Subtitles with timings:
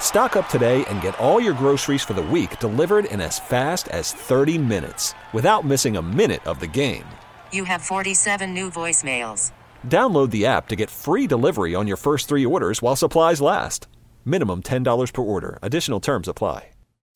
[0.00, 3.88] Stock up today and get all your groceries for the week delivered in as fast
[3.88, 7.04] as 30 minutes without missing a minute of the game.
[7.52, 9.52] You have 47 new voicemails.
[9.86, 13.86] Download the app to get free delivery on your first three orders while supplies last.
[14.24, 15.58] Minimum $10 per order.
[15.60, 16.70] Additional terms apply.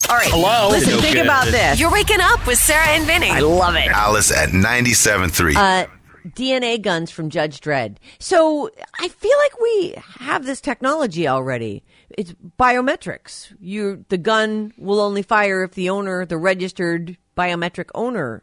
[0.09, 0.29] All right.
[0.31, 0.69] Hello?
[0.71, 1.27] Listen, No think good.
[1.27, 1.79] about this.
[1.79, 3.31] You're waking up with Sarah and Vinny.
[3.31, 3.87] I love it.
[3.89, 5.55] Alice at 97.3.
[5.57, 5.87] Uh,
[6.27, 7.97] DNA guns from Judge Dredd.
[8.19, 11.83] So I feel like we have this technology already.
[12.11, 13.55] It's biometrics.
[13.61, 18.43] You, the gun will only fire if the owner, the registered biometric owner,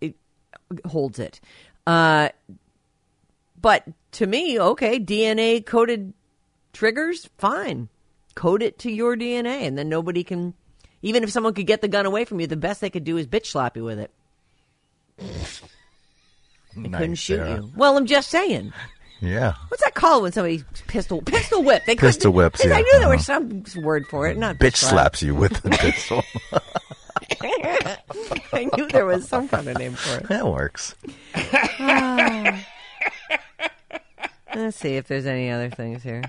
[0.00, 0.14] it,
[0.86, 1.40] holds it.
[1.86, 2.28] Uh,
[3.60, 6.12] but to me, okay, DNA coded
[6.72, 7.88] triggers, fine.
[8.34, 10.54] Code it to your DNA, and then nobody can.
[11.02, 13.16] Even if someone could get the gun away from you, the best they could do
[13.16, 14.10] is bitch slap you with it.
[16.82, 17.70] They couldn't shoot you.
[17.76, 18.72] Well, I'm just saying.
[19.20, 19.54] Yeah.
[19.68, 21.84] What's that called when somebody pistol pistol whip?
[21.86, 23.10] They Pistol whips, Because I knew there Uh-huh.
[23.16, 24.38] was some word for it.
[24.38, 24.92] Not Bitch slap.
[24.92, 26.22] slaps you with the pistol.
[28.52, 30.28] I knew there was some kind of name for it.
[30.28, 30.94] that works.
[34.54, 36.22] Let's see if there's any other things here.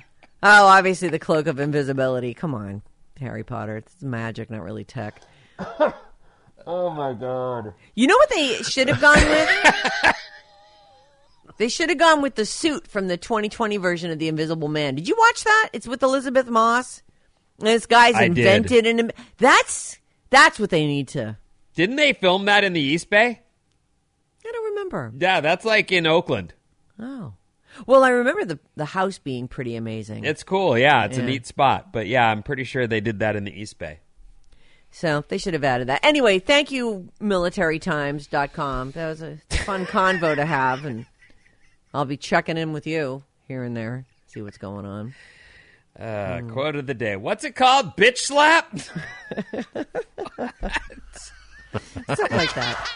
[0.44, 2.34] Oh, obviously the cloak of invisibility.
[2.34, 2.82] Come on,
[3.20, 3.78] Harry Potter.
[3.78, 5.22] It's magic, not really tech.
[6.68, 7.74] Oh my god.
[7.96, 10.14] You know what they should have gone with?
[11.62, 14.96] they should have gone with the suit from the 2020 version of The Invisible Man.
[14.96, 15.70] Did you watch that?
[15.74, 17.04] It's with Elisabeth Moss.
[17.60, 18.40] And this guy's I did.
[18.40, 19.12] invented an.
[19.38, 20.00] That's
[20.32, 21.38] that's what they need to.
[21.76, 23.42] Didn't they film that in the East Bay?
[24.46, 25.14] I don't remember.
[25.18, 26.54] Yeah, that's like in Oakland.
[27.00, 27.34] Oh,
[27.86, 30.26] well, I remember the the house being pretty amazing.
[30.26, 30.76] It's cool.
[30.78, 31.24] Yeah, it's Yeah.
[31.24, 31.94] a neat spot.
[31.94, 34.00] But yeah, I'm pretty sure they did that in the East Bay.
[34.90, 36.04] So they should have added that.
[36.04, 38.92] Anyway, thank you, militarytimes.com.
[38.92, 41.06] That was a fun convo to have, and
[41.94, 45.14] I'll be checking in with you here and there, see what's going on.
[46.00, 46.50] Uh, Hmm.
[46.52, 47.16] Quote of the day.
[47.18, 47.98] What's it called?
[47.98, 48.78] Bitch slap?
[52.08, 52.92] Something like that.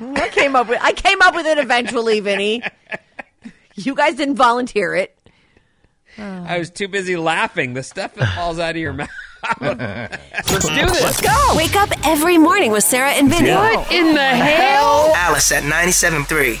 [0.00, 2.62] I came up with I came up with it eventually, Vinny.
[3.76, 5.16] You guys didn't volunteer it.
[6.18, 7.74] I was too busy laughing.
[7.74, 9.08] The stuff that falls out of your mouth.
[9.60, 11.02] Let's do this.
[11.02, 11.54] Let's go.
[11.56, 13.50] Wake up every morning with Sarah and Vinny.
[13.52, 15.12] What in the hell?
[15.14, 16.60] Alice at 97.3.